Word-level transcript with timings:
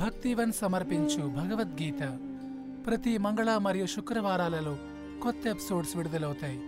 భక్తివన్ 0.00 0.52
సమర్పించు 0.52 1.22
భగవద్గీత. 1.22 2.18
ప్రతి 2.86 3.18
మంగళ 3.18 3.56
మరియు 3.56 3.86
శుక్రవారాలలో 3.86 4.78
కొత్త 5.22 5.46
ఎపిసోడ్స్ 5.46 5.96
విడుదలవుతాయి. 5.96 6.58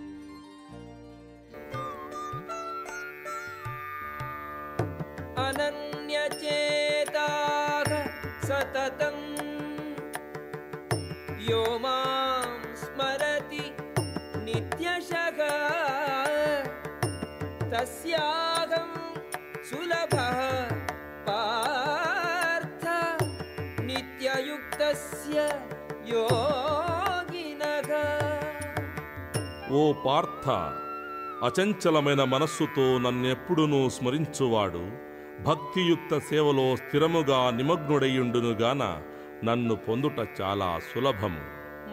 అనన్యచేతా 5.46 7.26
సతతం. 8.44 9.16
యో 11.50 11.78
మాం 11.78 12.76
స్మరతి 12.76 13.72
నిత్యశః. 14.44 15.38
తస్యాగం 17.70 18.90
సులభ. 19.70 20.16
ఓ 29.72 29.92
పార్థ 29.92 30.50
అచంచలమైన 31.42 32.24
మనస్సుతో 32.24 32.98
నన్నెప్పుడునూ 32.98 33.88
స్మరించువాడు 33.88 35.12
భక్తియుక్త 35.42 36.18
సేవలో 36.18 36.76
స్థిరముగా 36.76 37.50
నిమగ్నుడయ్యుండునుగాన 37.50 39.02
నన్ను 39.44 39.76
పొందుట 39.76 40.26
చాలా 40.40 40.80
సులభము. 40.94 41.40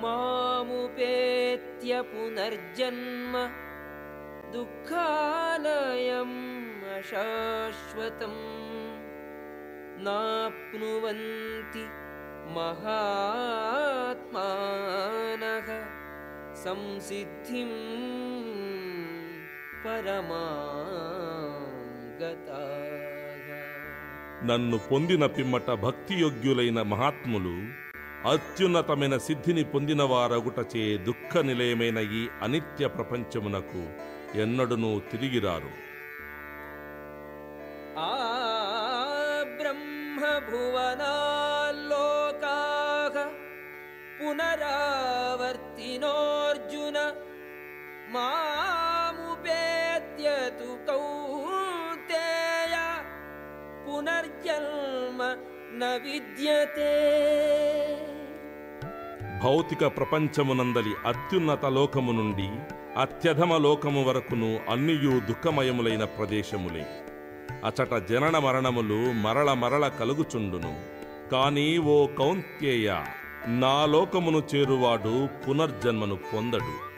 మాముపేత్య 0.01 2.01
పునర్జన్మ 2.01 3.49
దుఃఖాలయం 4.53 6.31
అశాశ్వతం. 6.97 8.33
నాప్నువంతి 10.03 12.08
महात्मानः 14.36 15.68
संसिद्धिं 16.64 17.70
परमां 19.84 20.50
गताः 22.20 23.40
నన్ను 24.48 24.76
పొందిన 24.88 25.24
పిమ్మట 25.34 25.68
భక్తియోగ్యులైన 25.84 26.78
మహాత్ములు 26.90 27.54
అత్యున్నతమైన 28.30 29.14
సిద్ధిని 29.26 29.64
పొందిన 29.72 30.02
వారగుటచే 30.12 30.84
దుఃఖ 31.08 31.42
నిలయమైన 31.48 31.98
ఈ 32.18 32.22
అనిత్య 32.46 32.88
ప్రపంచమునకు 32.96 33.82
ఎన్నడునూ 34.44 34.92
తిరిగిరారు 35.10 35.72
आ 37.96 38.06
ब्रह्मभुवनाल्लोकाः 39.56 41.17
पुनरावर्तिनोऽर्जुन 45.66 46.96
मामुपेत्य 48.14 50.26
तु 50.58 50.68
कौन्तेय 50.88 52.74
पुनर्जन्म 53.86 55.20
न 55.74 55.82
विद्यते 56.04 56.92
భౌతిక 59.44 59.84
ప్రపంచమునందలి 59.96 60.92
అత్యున్నత 61.08 61.64
లోకము 61.76 62.12
నుండి 62.12 62.46
అత్యధమ 63.02 63.52
లోకము 63.64 64.02
వరకును 64.06 64.48
అన్నియు 64.72 65.14
దుఃఖమయములైన 65.28 66.04
ప్రదేశములే 66.14 66.84
అచట 67.68 67.94
జనన 68.10 68.38
మరణములు 68.38 68.98
మరల 69.24 69.50
మరల 69.62 69.86
కలుగుచుండును 69.98 70.72
కాని 71.32 71.66
ఓ 71.88 71.96
కౌంత్యేయ 72.18 72.88
నా 73.47 73.85
లోకమును 73.85 74.43
చేరువాడు 74.55 75.29
పునర్జన్మను 75.47 76.15
పొందడు. 76.15 76.89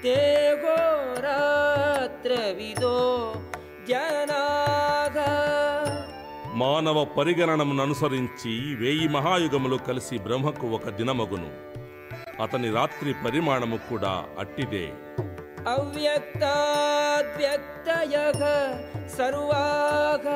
తేగో 0.03 0.77
రాత్రవిదో 1.21 2.99
జనా. 3.89 4.82
మానవ 6.63 7.05
పరిగణనమును 7.05 7.83
అనుసరించి 7.83 8.75
వేయి 8.75 9.09
మహాయుగములు 9.09 9.77
కలిసి 9.77 10.19
బ్రహ్మకు 10.19 10.67
ఒక 10.67 10.89
దినమగును. 10.89 11.51
అతని 12.43 12.71
రాత్రి 12.71 13.15
పరిమాణము 13.25 13.79
కూడా 13.91 14.25
అట్టిదే. 14.39 14.93
అవ్యక్త 15.69 16.45
సర్వాగ 19.19 20.27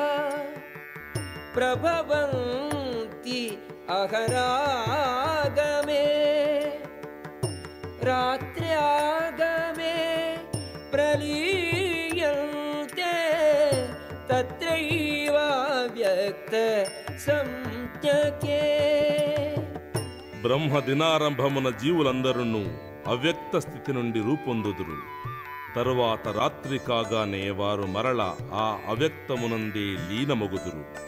ప్రభవంతి 1.55 3.57
అహరాగమే. 3.89 6.07
రాత్ర్యాగమే 8.03 9.95
ప్రలీయంతే 10.93 13.15
తత్రై 14.31 15.16
బ్రహ్మ 20.41 20.79
దినారంభమున 20.79 21.69
జీవులందరూ 21.69 22.43
అవ్యక్త 23.07 23.57
స్థితి 23.57 23.93
నుండి 23.93 24.19
రూపొందుదురు. 24.19 25.27
తరువాత 25.75 26.27
రాత్రి 26.27 26.79
కాగానే 26.79 27.49
వారు 27.49 27.81
మరళ 27.81 28.33
ఆ 28.53 28.79
అవ్యక్తమునంది 28.87 29.85
లీనమగుదురు. 29.85 31.07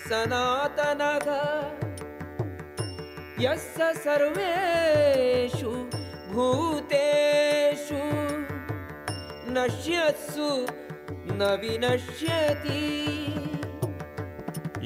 सनातनः 0.04 1.28
यः 3.44 3.56
स 3.66 3.90
सर्वेषु 4.04 5.72
भूतेषु 6.32 8.02
नश्यत्सु 9.54 10.50
न 11.32 11.52
विनश्यति 11.62 12.86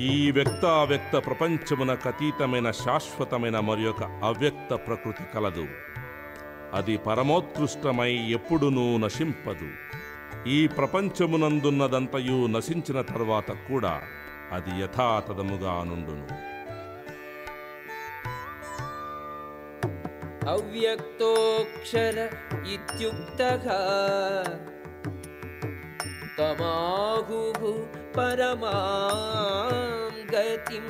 ఈ 0.03 0.13
వ్యక్తావ్యక్త 0.35 1.15
ప్రపంచమునకు 1.25 2.07
అతీతమైన 2.09 2.67
శాశ్వతమైన 2.79 3.57
మరి 3.67 3.83
ఒక 3.87 4.03
అవ్యక్త 4.29 4.71
ప్రకృతి 4.87 5.25
కలదు 5.33 5.65
అది 6.73 6.95
పరమోత్కృష్టమై 7.05 8.13
ఎప్పుడునూ 8.37 8.85
నశింపదు 8.97 9.69
ఈ 10.46 10.66
ప్రపంచమునందున్నదంతయు 10.66 12.46
నశించిన 12.46 13.00
తర్వాత 13.00 13.50
కూడా 13.50 14.02
అది 14.52 14.82
యథాతథముగా 14.82 15.84
నుండును. 15.84 16.26
అవ్యక్తోక్షర 20.50 22.28
ఇుక్త 22.72 23.58
తమాహు 26.38 27.86
పరమాం 28.16 29.74
గతిం 30.34 30.88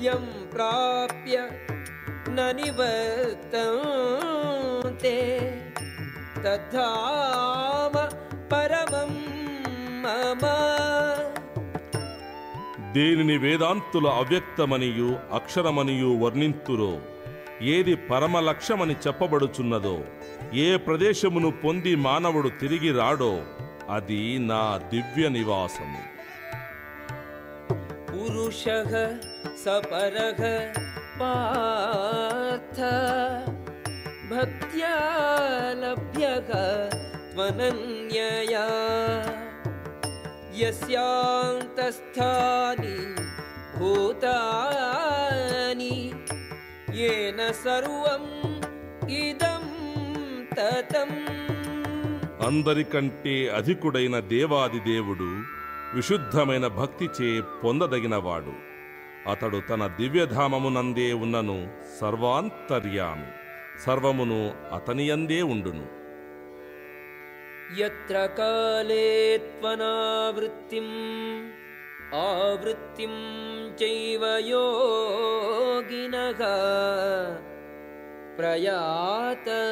యం 0.00 0.48
ప్రాప్య 0.54 1.50
నివర్తంతే 2.30 5.18
निवर्तन्ते 6.39 6.45
తద్ధామ 6.45 7.95
పరమం 8.51 9.11
మమ 10.03 10.43
దేనిని 12.95 13.37
వేదాంతుల 13.37 14.07
అవ్యక్తమనియు 14.19 15.09
అక్షరమనియు 15.33 16.11
వర్ణింతురో 16.21 16.91
ఏది 17.71 17.93
పరమ 18.09 18.39
లక్ష్యమని 18.39 18.95
చెప్పబడుచున్నదో 19.05 19.95
ఏ 20.57 20.69
ప్రదేశమును 20.77 21.49
పొంది 21.63 21.93
మానవుడు 21.95 22.51
తిరిగి 22.61 22.91
రాడో 22.91 23.33
అది 23.89 24.21
నా 24.47 24.61
దివ్య 24.91 25.29
నివాసము 25.29 26.01
పురుషः 28.11 28.93
సపరः 29.63 30.41
పార్థ 31.19 32.79
భక్త్యా 34.30 34.96
లభ్యः 35.82 36.50
త్వనన్యయా 37.32 38.66
యస్యాంతస్థాని 40.60 42.96
భూతాని 43.78 45.94
येन 47.00 47.40
సర్వం 47.64 48.24
ఇదం 49.10 49.66
తతం 50.58 51.10
అందరికంటే 52.46 53.48
అధికుడైన 53.48 54.20
దేవాది 54.20 54.78
దేవుడు 54.78 55.28
విశుద్ధమైన 55.94 56.66
భక్తిచే 56.66 57.42
పొందదగినవాడు. 57.64 58.54
అతడు 59.30 59.62
తన 59.70 59.86
దివ్యధామమునందే 59.86 61.12
ఉన్నను 61.12 61.68
సర్వాంతర్యామి. 62.00 63.39
సర్వమును 63.84 64.40
అతనియందే 64.72 65.40
ఉండును 65.52 65.84
యత్ర 67.80 68.16
కాలే 68.38 69.06
త్వనావృత్తిం 69.52 70.88
ఆవృత్తిం 72.20 73.14
చైవ 73.80 74.22
యోగినః 74.50 76.40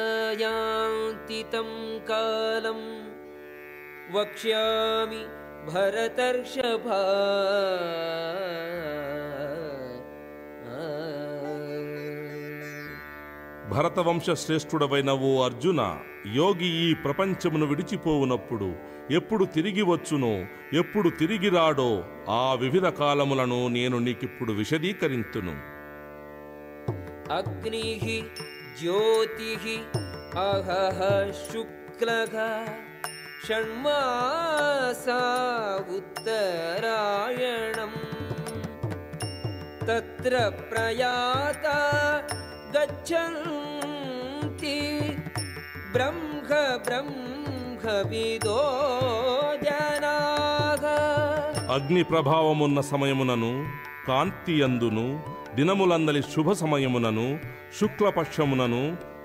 ప్రయాతయాంతి 0.09 1.41
తం 1.51 1.69
కాలం 2.09 2.81
వక్ష్యామి 4.11 5.21
భరతర్షభా 5.67 7.01
భరతవంశ 13.70 14.30
శ్రేష్ఠుడవైన 14.40 15.10
ఓ 15.26 15.30
అర్జున 15.44 15.82
యోగి 16.34 16.68
ఈ 16.80 16.88
ప్రపంచమును 17.04 17.66
విడిచిపోవునప్పుడు 17.66 18.68
ఎప్పుడు 19.10 19.44
తిరిగి 19.54 19.84
వచ్చునో 19.84 20.34
ఎప్పుడు 20.80 21.08
తిరిగి 21.20 21.50
రాడో 21.56 21.90
ఆ 22.34 22.44
వివిధ 22.62 22.86
కాలములను 23.00 23.60
నేను 23.76 23.98
నీకిప్పుడు 24.08 24.54
విశదీకరింతును 24.60 25.54
अग्निः 27.30 28.02
ज्योतिः 28.78 29.64
अहः 30.40 30.98
शुक्लः 31.42 32.34
षण्मासा 33.46 35.20
उत्तरायणम् 35.98 37.96
तत्र 39.86 40.34
प्रयाता 40.64 41.78
गच्छन्ति 42.74 43.57
ब्रह्म 45.94 46.50
ब्रह्मविदो 46.86 48.60
जनाः 49.64 50.84
అగ్ని 51.74 52.02
ప్రభావమున్న 52.08 52.78
సమయమునను 52.88 53.50
కాంతియందును 54.08 55.04
దినములందలి 55.56 56.20
శుభ 56.32 56.48
సమయమునను 56.60 57.26
శుక్లపక్షమునను 57.78 58.82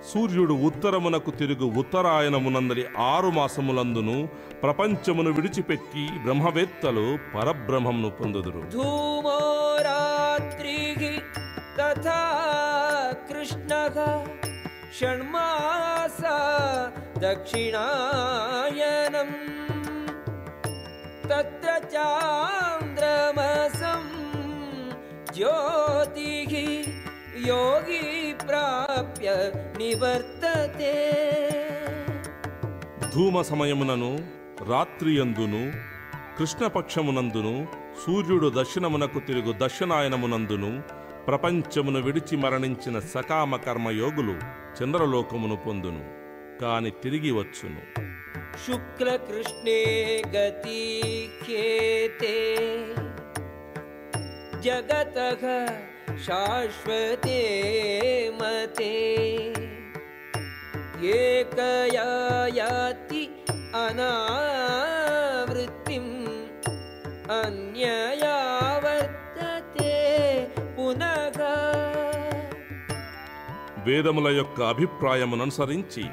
సూర్యుడు 0.09 0.55
ఉత్తరమునకు 0.67 1.31
తిరుగు 1.39 1.67
ఉత్తరాయణమునందలి 1.81 2.83
ఆరు 3.07 3.29
మాసములందును 3.37 4.17
ప్రపంచమును 4.63 5.31
విడిచిపెట్టి 5.37 6.05
బ్రహ్మవేత్తలు 6.25 7.05
పరబ్రహ్మమును 7.35 8.11
పొందుదురు 8.19 8.61
धूमो 8.75 9.39
रात्रिः 9.87 11.01
तथा 11.79 12.19
कृष्णः 13.29 13.97
षण्मासा 14.99 15.82
दक्षिणायनम् 17.21 19.33
तत्र 21.29 21.69
चान्द्रमसं 21.95 24.03
ज्योतिः 25.35 26.53
योगी 27.49 28.03
प्राप्य 28.43 29.27
निवर्तते 29.79 30.95
ధూమ 33.13 33.37
సమయమునను 33.47 34.09
రాత్రియందును 34.69 35.61
కృష్ణపక్షమునందును 36.37 37.53
సూర్యుడు 38.01 38.47
దక్షిణమునకు 38.57 39.19
తిరుగు 39.27 39.51
దక్షిణాయనమునందును 39.61 40.69
ప్రపంచమును 41.27 41.99
విడిచి 42.05 42.35
మరణించిన 42.43 42.99
సకామ 43.11 43.57
కర్మయోగులు 43.65 44.35
చంద్రలోకమును 44.77 45.57
పొందును 45.65 46.01
కాని 46.60 46.90
తిరిగి 46.90 47.30
వచ్చును. 47.30 47.80
శుక్లకృష్ణే 48.66 50.22
గతి 50.28 51.30
ఖేతే 51.46 52.56
జగత 54.60 55.68
శాశ్వతే 56.26 57.42
మతే. 58.42 59.24
ఏకయాతి 61.02 63.30
అనావృత్తి 63.86 66.00
అన్యయా 67.40 68.54
పునః. 70.78 71.38
వేదముల 73.84 74.36
యొక్క 74.36 74.62
అభిప్రాయముననుసరించి 74.62 76.04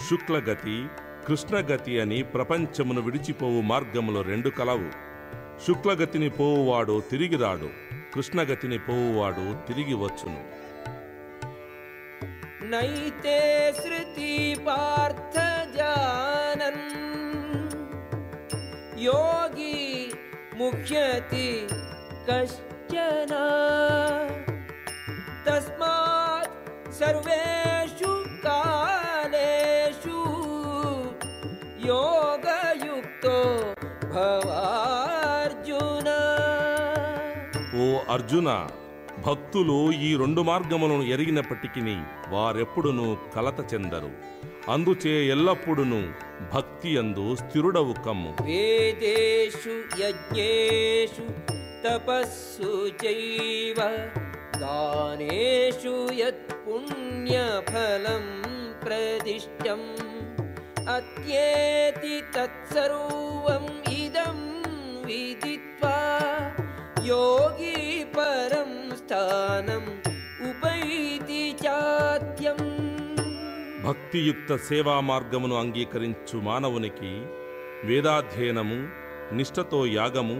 శుక్లగతి 0.00 0.88
కృష్ణగతి 1.26 2.00
అని 2.00 2.22
ప్రపంచమును 2.22 3.00
విడిచిపోవు 3.00 3.60
మార్గములు 3.60 4.20
రెండు 4.20 4.48
కలవు. 4.48 4.90
శుక్లగతిని 5.66 6.28
పోవువాడు 6.28 7.00
తిరిగి 7.10 7.36
రాడు 7.36 7.68
కృష్ణగతిని 8.14 8.78
పోవువాడు 8.78 9.62
తిరిగి 9.66 9.94
వచ్చును 9.94 10.42
నైతే 12.70 13.70
శృతి 13.72 14.54
పార్థ 14.66 15.36
జానన్ 15.76 16.84
యోగి 18.98 19.76
ముఖ్యతి 20.56 21.68
కష్టన 22.28 23.32
తస్మాత్ 25.46 26.52
సర్వే 26.92 27.71
యోగయుక్తో 31.86 33.36
భవార్జున 34.14 36.08
ఓ 37.82 37.86
అర్జున 38.12 38.50
భక్తులు 39.26 39.78
ఈ 39.92 40.16
రెండు 40.16 40.40
మార్గములను 40.40 41.02
ఎరిగినప్పటికీ 41.02 41.80
వారెప్పుడును 42.28 43.06
కలత 43.36 43.74
చెందరు. 43.74 44.10
అందుచే 44.70 45.14
ఎల్లప్పుడును 45.26 46.00
భక్తి 46.54 46.90
అందు 46.98 47.36
స్థిరుడవు 47.36 47.94
కమ్ము. 48.06 48.32
వేదేషు 48.42 49.74
యజ్ఞేషు 50.02 51.26
తపస్సు 51.84 52.70
చైవ 53.04 53.78
దానేషు 54.60 56.08
యత్ 56.12 56.52
పుణ్యఫలం 56.66 58.26
ప్రదిష్టం। 58.84 59.82
అత్యేతి 60.90 62.14
తత్సర్వం 62.34 63.64
ఇదం 63.96 64.38
విదిత్వా 65.04 65.98
యోగి 67.06 67.76
పరం 68.14 68.72
స్థానం 68.96 69.84
ఉపైతి 70.50 71.42
చాత్యం 71.64 72.60
భక్తియుక్త 73.84 74.56
సేవా 74.66 74.96
మార్గమును 75.00 75.56
అంగీకరించు 75.56 76.38
మానవునికి 76.40 77.12
వేదాధ్యయనము 77.84 78.80
నిష్టతో 79.32 79.80
యాగము 79.94 80.36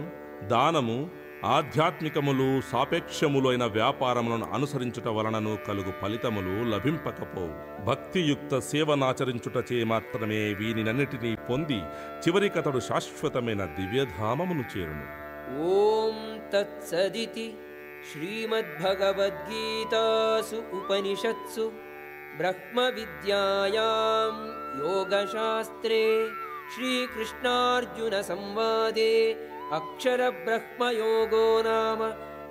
దానము 0.47 0.97
ఆధ్యాత్మికములు 1.45 2.61
సాపేక్షములైన 2.71 3.65
వ్యాపారములను 3.65 4.45
అనుసరించుట 4.53 5.07
వలనను 5.07 5.57
కలుగు 5.67 5.93
ఫలితములు 6.01 6.69
లభింపకపోవు. 6.69 7.83
భక్తియుక్త 7.85 8.59
సేవనాచరించుటచే 8.59 9.83
మాత్రమే 9.83 10.53
వీనినన్నిటినీ 10.53 11.35
పొంది 11.35 11.79
చివరి 12.27 12.49
కథడు 12.49 12.79
శాశ్వతమైన 12.79 13.65
దివ్యధామమును 13.65 14.63
చేరును. 14.73 15.05
ఓం 15.63 16.15
తత్సదితి 16.53 17.53
శ్రీమద్భగవద్గీతాసు 18.11 18.95
ఉపనిషత్సు 20.77 21.71
బ్రహ్మ 22.37 22.79
విద్యాయాం 22.81 24.35
యోగశాస్త్రే 24.83 26.25
శ్రీకృష్ణార్జున 26.75 28.21
సంవాదే 28.21 29.35
अक्षरब्रह्मयोगो 29.78 31.46
नाम 31.62 32.00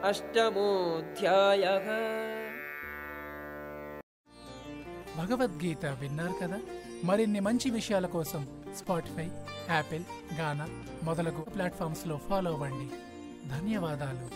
अष्टमोऽध्यायः 0.10 1.88
భగవద్గీత 5.18 5.84
విన్నారు 6.02 6.36
కదా 6.42 6.58
మరిన్ని 7.08 7.40
మంచి 7.40 7.68
విషయాల 7.70 8.08
కోసం 8.08 8.42
స్పాటిఫై 8.80 9.26
యాపిల్ 9.70 10.06
గానా 10.40 10.66
మొదలగు 11.04 11.44
ప్లాట్ఫామ్స్లో 11.54 12.18
ఫాలో 12.28 12.52
అవ్వండి 12.52 12.88
ధన్యవాదాలు 13.54 14.28